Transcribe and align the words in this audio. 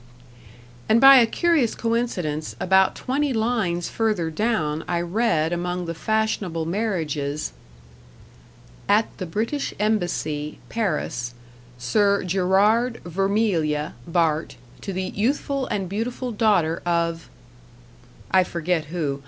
And 0.89 0.99
by 0.99 1.17
a 1.17 1.27
curious 1.27 1.75
coincidence, 1.75 2.55
about 2.59 2.95
twenty 2.95 3.33
lines 3.33 3.87
further 3.87 4.31
down 4.31 4.83
I 4.87 4.99
read 5.01 5.53
among 5.53 5.85
the 5.85 5.93
fashionable 5.93 6.65
marriages: 6.65 7.53
"AT 8.89 9.15
THE 9.19 9.27
BRITISH 9.27 9.75
EMBASSY, 9.79 10.57
PARIS, 10.69 11.35
SIR 11.77 12.23
GERARD 12.23 13.01
VERMILYE, 13.05 13.91
BART., 14.07 14.55
TO 14.81 14.91
THE 14.91 15.03
YOUTHFUL 15.15 15.67
AND 15.67 15.87
BEAUTIFUL 15.87 16.31
DAUGHTER 16.31 16.81
OF" 16.83 17.29
I 18.31 18.43
forget 18.43 18.85
who. 18.85 19.19